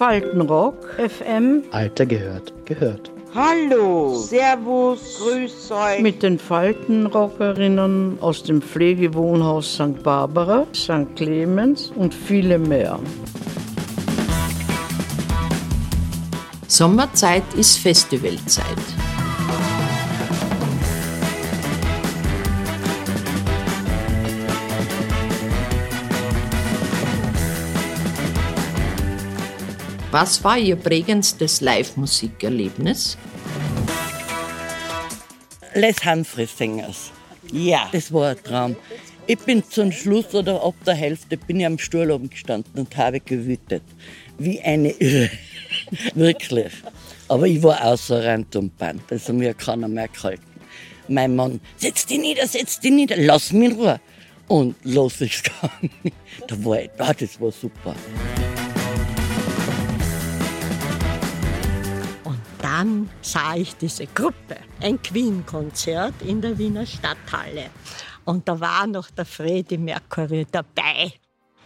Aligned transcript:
Faltenrock 0.00 0.98
FM. 0.98 1.64
Alter 1.72 2.06
gehört, 2.06 2.54
gehört. 2.64 3.10
Hallo, 3.34 4.14
Servus, 4.14 5.20
Grüß 5.20 5.72
euch. 5.72 6.00
Mit 6.00 6.22
den 6.22 6.38
Faltenrockerinnen 6.38 8.16
aus 8.22 8.42
dem 8.42 8.62
Pflegewohnhaus 8.62 9.74
St. 9.74 10.02
Barbara, 10.02 10.66
St. 10.74 11.14
Clemens 11.16 11.92
und 11.94 12.14
viele 12.14 12.58
mehr. 12.58 12.98
Sommerzeit 16.66 17.44
ist 17.58 17.76
Festivalzeit. 17.76 18.64
Was 30.10 30.42
war 30.42 30.58
Ihr 30.58 30.74
prägendstes 30.74 31.60
Live-Musikerlebnis? 31.60 33.16
Les 35.74 36.04
Humphrey 36.04 36.46
Singers. 36.46 37.12
Ja, 37.52 37.88
das 37.92 38.12
war 38.12 38.30
ein 38.30 38.42
Traum. 38.42 38.76
Ich 39.28 39.38
bin 39.38 39.62
zum 39.62 39.92
Schluss 39.92 40.34
oder 40.34 40.64
ab 40.64 40.74
der 40.84 40.94
Hälfte 40.94 41.36
bin 41.36 41.60
ich 41.60 41.66
am 41.66 41.78
Stuhl 41.78 42.10
oben 42.10 42.28
gestanden 42.28 42.72
und 42.74 42.96
habe 42.96 43.20
gewütet. 43.20 43.84
Wie 44.36 44.60
eine 44.60 44.90
Irre. 44.90 45.30
Wirklich. 46.14 46.72
Aber 47.28 47.46
ich 47.46 47.62
war 47.62 47.84
außer 47.84 48.24
Rand 48.24 48.56
und 48.56 48.76
Band. 48.76 49.02
Also 49.12 49.32
mir 49.32 49.54
keiner 49.54 49.86
mehr 49.86 50.08
gehalten. 50.08 50.42
Mein 51.06 51.36
Mann, 51.36 51.60
setz 51.76 52.04
dich 52.06 52.18
nieder, 52.18 52.48
setz 52.48 52.80
dich 52.80 52.90
nieder, 52.90 53.16
lass 53.16 53.52
mich 53.52 53.70
in 53.70 53.76
Ruhe. 53.76 54.00
Und 54.48 54.74
los 54.82 55.20
ist 55.20 55.44
gegangen. 55.62 55.92
Da 56.48 56.64
war 56.64 56.80
ich, 56.80 56.90
ah, 56.98 57.14
das 57.14 57.40
war 57.40 57.52
super. 57.52 57.94
Dann 62.80 63.10
sah 63.20 63.56
ich 63.56 63.76
diese 63.76 64.06
Gruppe, 64.06 64.56
ein 64.80 65.02
Queen-Konzert 65.02 66.14
in 66.22 66.40
der 66.40 66.56
Wiener 66.56 66.86
Stadthalle. 66.86 67.66
Und 68.24 68.48
da 68.48 68.58
war 68.58 68.86
noch 68.86 69.10
der 69.10 69.26
Freddie 69.26 69.76
Mercury 69.76 70.46
dabei. 70.50 71.12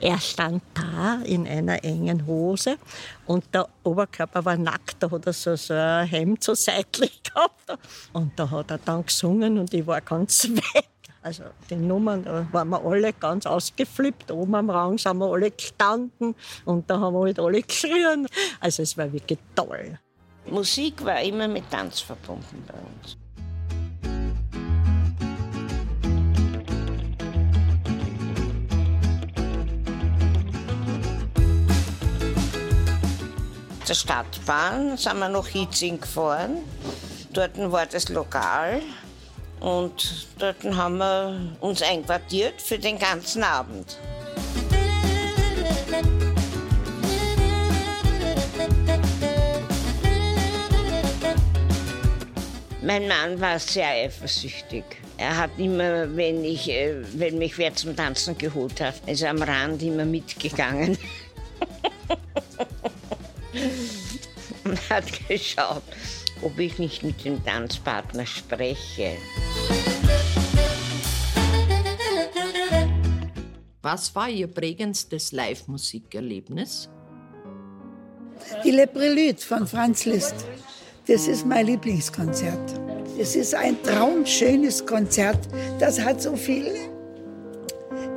Er 0.00 0.18
stand 0.18 0.64
da 0.74 1.20
in 1.24 1.46
einer 1.46 1.84
engen 1.84 2.26
Hose 2.26 2.78
und 3.26 3.44
der 3.54 3.68
Oberkörper 3.84 4.44
war 4.44 4.56
nackt, 4.56 4.96
da 4.98 5.08
hat 5.08 5.24
er 5.26 5.32
so, 5.32 5.54
so 5.54 5.74
ein 5.74 6.08
Hemd 6.08 6.42
so 6.42 6.54
seitlich 6.54 7.22
gehabt. 7.32 7.78
Und 8.12 8.36
da 8.36 8.50
hat 8.50 8.72
er 8.72 8.78
dann 8.78 9.06
gesungen 9.06 9.58
und 9.58 9.72
ich 9.72 9.86
war 9.86 10.00
ganz 10.00 10.48
weg. 10.50 10.88
Also 11.22 11.44
die 11.70 11.76
Nummern, 11.76 12.24
da 12.24 12.44
waren 12.50 12.70
wir 12.70 12.84
alle 12.84 13.12
ganz 13.12 13.46
ausgeflippt. 13.46 14.32
Oben 14.32 14.56
am 14.56 14.68
Rang 14.68 14.98
sind 14.98 15.18
wir 15.18 15.32
alle 15.32 15.52
gestanden 15.52 16.34
und 16.64 16.90
da 16.90 16.98
haben 16.98 17.14
wir 17.14 17.20
halt 17.20 17.38
alle 17.38 17.62
geschrien. 17.62 18.26
Also 18.58 18.82
es 18.82 18.98
war 18.98 19.10
wirklich 19.12 19.38
toll. 19.54 19.96
Musik 20.46 21.04
war 21.04 21.20
immer 21.20 21.48
mit 21.48 21.70
Tanz 21.70 22.00
verbunden 22.00 22.64
bei 22.66 22.74
uns. 22.74 23.16
Der 33.86 33.94
Stadtbahn 33.94 34.96
sind 34.96 35.18
wir 35.18 35.28
nach 35.28 35.46
Hitzing 35.46 36.00
gefahren. 36.00 36.58
Dort 37.32 37.58
war 37.70 37.84
das 37.86 38.08
Lokal 38.08 38.80
und 39.60 40.26
dort 40.38 40.64
haben 40.64 40.98
wir 40.98 41.56
uns 41.60 41.82
einquartiert 41.82 42.62
für 42.62 42.78
den 42.78 42.98
ganzen 42.98 43.42
Abend. 43.42 43.98
Mein 52.84 53.08
Mann 53.08 53.40
war 53.40 53.58
sehr 53.58 53.88
eifersüchtig. 53.88 54.84
Er 55.16 55.38
hat 55.38 55.52
immer, 55.56 56.14
wenn, 56.14 56.44
ich, 56.44 56.68
äh, 56.68 56.96
wenn 57.14 57.38
mich 57.38 57.56
wer 57.56 57.74
zum 57.74 57.96
Tanzen 57.96 58.36
geholt 58.36 58.78
hat, 58.82 58.96
ist 59.08 59.24
am 59.24 59.40
Rand 59.40 59.82
immer 59.82 60.04
mitgegangen. 60.04 60.98
Und 64.64 64.90
hat 64.90 65.06
geschaut, 65.28 65.82
ob 66.42 66.58
ich 66.58 66.78
nicht 66.78 67.02
mit 67.02 67.24
dem 67.24 67.42
Tanzpartner 67.42 68.26
spreche. 68.26 69.12
Was 73.80 74.14
war 74.14 74.28
Ihr 74.28 74.48
prägendstes 74.48 75.32
Live-Musikerlebnis? 75.32 76.90
Die 78.62 78.72
Le 78.72 78.86
Prélude 78.86 79.40
von 79.40 79.66
Franz 79.66 80.04
Liszt. 80.04 80.44
Das 81.06 81.28
ist 81.28 81.46
mein 81.46 81.66
Lieblingskonzert. 81.66 82.83
Es 83.18 83.36
ist 83.36 83.54
ein 83.54 83.80
traumschönes 83.82 84.84
Konzert. 84.84 85.38
Das 85.78 86.00
hat 86.00 86.20
so 86.20 86.34
viel 86.34 86.66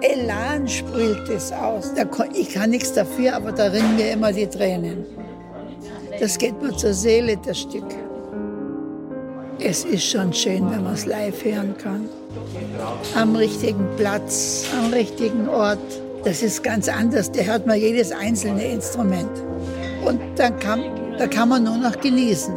Elan 0.00 0.68
sprüht 0.68 1.28
es 1.28 1.52
aus. 1.52 1.92
Ich 2.34 2.50
kann 2.50 2.70
nichts 2.70 2.92
dafür, 2.92 3.34
aber 3.36 3.52
da 3.52 3.64
rinnen 3.66 3.96
mir 3.96 4.12
immer 4.12 4.32
die 4.32 4.46
Tränen. 4.46 5.04
Das 6.20 6.38
geht 6.38 6.60
mir 6.62 6.76
zur 6.76 6.92
Seele, 6.92 7.36
das 7.44 7.60
Stück. 7.60 7.84
Es 9.58 9.84
ist 9.84 10.04
schon 10.04 10.32
schön, 10.32 10.70
wenn 10.70 10.84
man 10.84 10.94
es 10.94 11.06
live 11.06 11.44
hören 11.44 11.74
kann. 11.78 12.08
Am 13.14 13.34
richtigen 13.36 13.86
Platz, 13.96 14.64
am 14.78 14.92
richtigen 14.92 15.48
Ort. 15.48 15.78
Das 16.24 16.42
ist 16.42 16.62
ganz 16.62 16.88
anders. 16.88 17.32
Da 17.32 17.40
hört 17.42 17.66
man 17.66 17.78
jedes 17.78 18.12
einzelne 18.12 18.64
Instrument. 18.64 19.30
Und 20.04 20.20
dann 20.36 20.58
kann, 20.58 20.82
da 21.18 21.26
kann 21.26 21.48
man 21.48 21.64
nur 21.64 21.78
noch 21.78 21.98
genießen. 22.00 22.54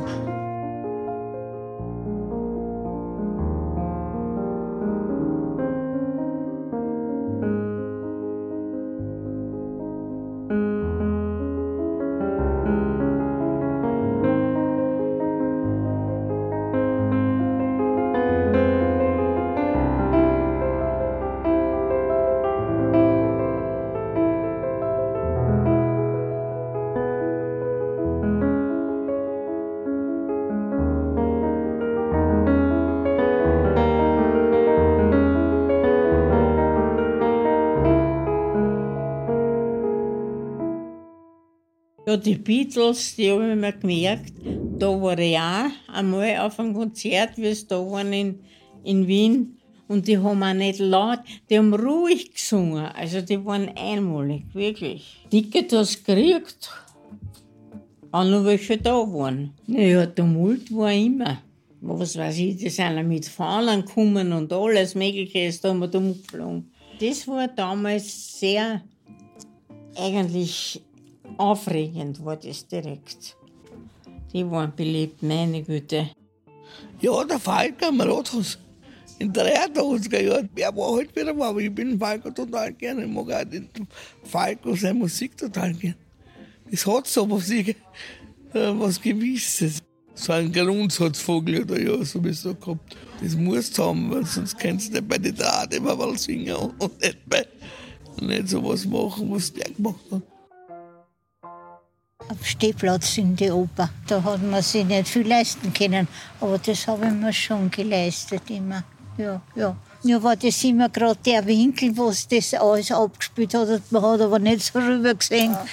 Ja, 42.09 42.17
die 42.17 42.33
Beatles, 42.33 43.15
die 43.17 43.29
habe 43.29 43.51
ich 43.51 43.55
mir 43.55 43.71
gemerkt. 43.71 44.33
Da 44.79 44.87
war 44.99 45.19
ich 45.19 45.37
auch 45.37 45.69
einmal 45.93 46.39
auf 46.39 46.59
einem 46.59 46.73
Konzert, 46.73 47.37
wie 47.37 47.45
es 47.45 47.67
da 47.67 47.77
waren 47.77 48.11
in, 48.11 48.39
in 48.83 49.05
Wien. 49.05 49.59
Und 49.87 50.07
die 50.07 50.17
haben 50.17 50.41
auch 50.41 50.53
nicht 50.55 50.79
laut, 50.79 51.19
die 51.47 51.59
haben 51.59 51.71
ruhig 51.71 52.33
gesungen. 52.33 52.83
Also 52.83 53.21
die 53.21 53.45
waren 53.45 53.69
einmalig, 53.77 54.45
wirklich. 54.53 55.23
Ticket 55.29 55.71
hast 55.71 55.99
du 56.07 56.15
gekriegt, 56.15 56.71
auch 58.11 58.23
noch 58.23 58.43
welche 58.43 58.79
da 58.79 58.95
waren. 58.95 59.53
Naja, 59.67 60.07
Tumult 60.07 60.75
war 60.75 60.91
immer. 60.91 61.43
Was 61.79 62.17
weiß 62.17 62.39
ich, 62.39 62.57
die 62.57 62.69
sind 62.69 63.07
mit 63.07 63.27
Fahnen 63.27 63.85
gekommen 63.85 64.33
und 64.33 64.51
alles 64.51 64.95
Mögliche 64.95 65.45
ist 65.45 65.63
da 65.63 65.75
wir 65.75 65.93
umgeflogen. 65.93 66.71
Das 66.99 67.27
war 67.27 67.47
damals 67.49 68.39
sehr 68.39 68.81
eigentlich 69.95 70.81
aufregend 71.37 72.23
war 72.23 72.37
das 72.37 72.67
direkt. 72.67 73.35
Die 74.33 74.49
waren 74.49 74.73
beliebt, 74.75 75.23
meine 75.23 75.63
Güte. 75.63 76.09
Ja, 77.01 77.23
der 77.23 77.39
Falk 77.39 77.81
am 77.83 78.01
Rathaus. 78.01 78.59
In 79.17 79.33
der 79.33 79.67
83er 79.67 80.21
Jahren, 80.21 80.49
der 80.55 80.75
war 80.75 80.95
halt 80.95 81.13
wieder 81.13 81.33
mal, 81.33 81.49
aber 81.49 81.59
ich 81.59 81.73
bin 81.73 81.99
Falco 81.99 82.29
total 82.31 82.71
gerne. 82.73 83.03
Ich 83.03 83.11
mag 83.11 83.29
auch 83.31 83.43
den 83.43 83.67
Falco 84.23 84.75
seine 84.75 84.93
Musik 84.99 85.35
total 85.35 85.73
gerne. 85.73 85.97
Das 86.71 86.85
hat 86.85 87.07
so 87.07 87.29
was, 87.29 87.49
ich, 87.49 87.75
was 88.53 89.01
Gewisses. 89.01 89.79
So 90.13 90.33
ein 90.33 90.51
Grundsatzvogel 90.51 91.63
oder 91.63 91.81
ja, 91.81 92.03
sowieso 92.05 92.53
gehabt. 92.53 92.95
Das 93.21 93.35
musst 93.35 93.77
du 93.77 93.83
haben, 93.83 94.11
weil 94.11 94.25
sonst 94.25 94.57
kannst 94.57 94.89
du 94.89 94.93
nicht 94.93 95.07
bei 95.07 95.17
den 95.17 95.35
Draht 95.35 95.73
immer 95.73 95.95
mal 95.95 96.17
singen 96.17 96.55
und 96.55 97.01
nicht, 97.01 97.17
bei, 97.27 97.45
nicht 98.21 98.47
so 98.47 98.63
was 98.63 98.85
machen, 98.85 99.31
was 99.31 99.51
der 99.51 99.69
gemacht 99.71 99.99
hat 100.11 100.21
am 102.29 102.37
Stehplatz 102.43 103.17
in 103.17 103.35
die 103.35 103.51
Oper. 103.51 103.89
Da 104.07 104.23
hat 104.23 104.41
man 104.41 104.61
sich 104.61 104.85
nicht 104.85 105.07
viel 105.07 105.27
leisten 105.27 105.73
können, 105.73 106.07
aber 106.39 106.57
das 106.57 106.87
habe 106.87 107.07
ich 107.07 107.13
mir 107.13 107.33
schon 107.33 107.69
geleistet 107.71 108.49
immer. 108.49 108.83
Ja, 109.17 109.41
ja. 109.55 109.75
Nur 110.01 110.23
war 110.23 110.37
das 110.37 110.63
immer 110.63 110.87
gerade 110.87 111.19
der 111.25 111.45
Winkel, 111.45 111.95
wo 111.97 112.07
es 112.07 112.25
das 112.25 112.53
alles 112.53 112.89
abgespielt 112.89 113.53
hat. 113.53 113.81
Man 113.91 114.01
hat 114.01 114.21
aber 114.21 114.39
nicht 114.39 114.61
so 114.61 114.79
rüber 114.79 115.13
gesehen. 115.13 115.55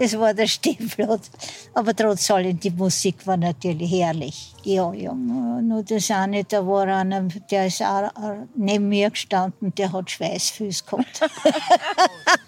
Das 0.00 0.18
war 0.18 0.34
der 0.34 0.48
Stiefel. 0.48 1.20
Aber 1.72 1.94
trotz 1.94 2.28
allem, 2.32 2.58
die 2.58 2.70
Musik 2.70 3.24
war 3.26 3.36
natürlich 3.36 3.92
herrlich. 3.92 4.52
Ja, 4.64 4.92
ja. 4.92 5.12
Nur 5.14 5.84
das 5.84 6.10
eine, 6.10 6.42
da 6.42 6.66
war 6.66 6.88
einer, 6.88 7.22
der 7.48 7.66
ist 7.66 7.82
auch 7.82 8.10
neben 8.56 8.88
mir 8.88 9.10
gestanden, 9.10 9.72
der 9.76 9.92
hat 9.92 10.10
Schweißfüße 10.10 10.82
gehabt. 10.84 11.20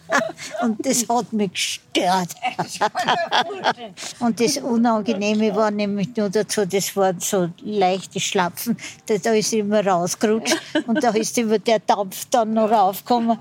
Und 0.63 0.85
das 0.85 1.09
hat 1.09 1.33
mich 1.33 1.53
gestört. 1.53 2.35
Und 4.21 4.41
das 4.41 4.57
Unangenehme 4.59 5.55
war 5.55 5.71
nämlich 5.71 6.17
nur 6.17 6.31
dazu, 6.31 6.65
das 6.67 6.95
waren 6.97 7.21
so 7.21 7.51
leichte 7.63 8.21
Schlapfen. 8.21 8.77
Da, 9.07 9.17
da 9.19 9.33
ist 9.33 9.53
immer 9.53 9.85
rausgerutscht 9.85 10.57
und 10.87 11.03
da 11.03 11.11
ist 11.11 11.37
immer 11.39 11.59
der 11.59 11.79
Dampf 11.81 12.27
dann 12.31 12.55
noch 12.55 12.71
raufgekommen. 12.71 13.39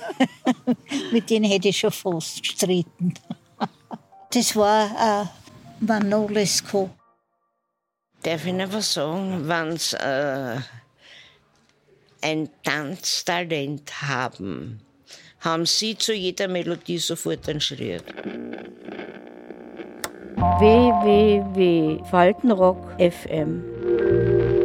Mit 1.12 1.30
denen 1.30 1.50
hätte 1.50 1.68
ich 1.68 1.78
schon 1.78 1.92
fast 1.92 2.42
gestritten. 2.42 3.14
Das 4.30 4.54
war 4.56 5.22
äh, 5.22 5.84
Manolesco. 5.84 6.90
Darf 8.22 8.46
ich 8.46 8.52
noch 8.52 8.72
was 8.72 8.94
sagen? 8.94 9.48
Wenn 9.48 9.76
Sie 9.76 9.96
äh, 9.96 10.58
ein 12.20 12.50
Tanztalent 12.62 14.02
haben, 14.02 14.80
haben 15.40 15.66
Sie 15.66 15.96
zu 15.96 16.12
jeder 16.12 16.48
Melodie 16.48 16.98
sofort 16.98 17.48
einen 17.48 17.60
Schritt. 17.60 18.02
www.faltenrock 20.58 22.78
FM 22.98 23.62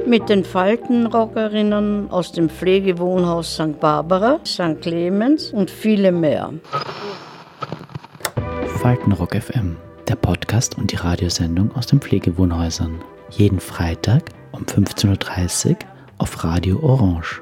mit 0.06 0.30
den 0.30 0.44
Faltenrockerinnen 0.44 2.12
aus 2.12 2.32
dem 2.32 2.50
Pflegewohnhaus 2.50 3.56
St. 3.56 3.80
Barbara, 3.80 4.40
St. 4.46 4.82
Clemens 4.82 5.52
und 5.52 5.72
viele 5.72 6.12
mehr. 6.12 6.54
Faltenrock 8.82 9.36
FM, 9.36 9.78
der 10.08 10.16
Podcast 10.16 10.78
und 10.78 10.92
die 10.92 10.98
Radiosendung 10.98 11.76
aus 11.76 11.88
den 11.88 12.00
Pflegewohnhäusern. 12.00 13.02
Jeden 13.32 13.60
Freitag 13.60 14.24
um 14.52 14.66
15.30 14.66 15.70
Uhr 15.70 15.78
auf 16.20 16.44
Radio 16.44 16.80
Orange 16.84 17.42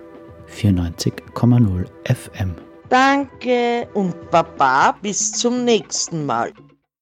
94,0 0.50 1.86
FM. 2.06 2.56
Danke 2.92 3.88
und 3.94 4.30
Baba 4.32 4.92
bis 5.02 5.32
zum 5.32 5.64
nächsten 5.64 6.26
Mal. 6.26 6.52